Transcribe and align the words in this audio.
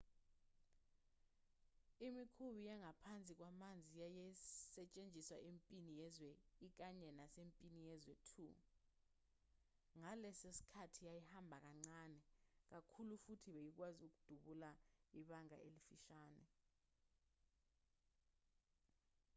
imikhumbi 2.07 2.61
yangaphansi 2.69 3.31
kwamanzi 3.39 3.91
yayisetshenziswa 4.01 5.37
empini 5.49 5.91
yezwe 5.99 6.31
i 6.67 6.69
kanye 6.77 7.09
nasempini 7.19 7.79
yezwe 7.89 8.13
ii 8.45 8.55
ngaleso 9.99 10.47
sikhathi 10.57 11.01
yayihamba 11.07 11.57
kancane 11.65 12.21
kakhulu 12.71 13.13
futhi 13.23 13.47
beyikwazi 13.55 14.01
ukudubula 14.09 14.69
ibanga 15.19 15.55
elifishane 15.67 16.45